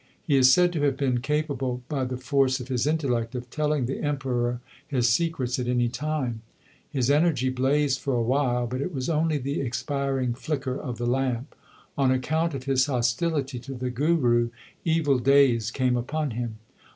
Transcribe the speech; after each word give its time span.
He 0.23 0.35
is 0.35 0.51
said 0.51 0.73
to 0.73 0.81
have 0.81 0.97
been 0.97 1.21
capable 1.21 1.83
by 1.87 2.05
the 2.05 2.17
force 2.17 2.59
of 2.59 2.69
his 2.69 2.87
intellect 2.87 3.35
of 3.35 3.51
telling 3.51 3.85
the 3.85 3.99
Emperor 4.01 4.59
his 4.87 5.09
secrets 5.09 5.59
at 5.59 5.67
any 5.67 5.89
time. 5.89 6.41
His 6.89 7.11
energy 7.11 7.49
blazed 7.49 7.99
for 7.99 8.15
a 8.15 8.23
while, 8.23 8.65
but 8.65 8.81
it 8.81 8.91
was 8.95 9.09
only 9.09 9.37
the 9.37 9.61
expiring 9.61 10.33
flicker 10.33 10.75
of 10.75 10.97
the 10.97 11.05
lamp. 11.05 11.53
On 11.99 12.09
account 12.09 12.55
of 12.55 12.63
his 12.63 12.87
hostility 12.87 13.59
to 13.59 13.75
the 13.75 13.91
Guru 13.91 14.49
evil 14.83 15.19
days 15.19 15.69
came 15.69 15.95
upon 15.95 16.31
him. 16.31 16.55